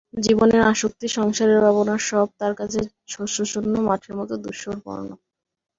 জীবনের 0.19 0.61
আসক্তি, 0.71 1.07
সংসারের 1.17 1.59
ভাবনা 1.65 1.95
সব 2.09 2.27
তার 2.39 2.53
কাছে 2.55 2.79
শস্যশূন্য 3.07 3.73
মাঠের 3.87 4.13
মতো 4.19 4.33
ধূসরবর্ণ। 4.43 5.09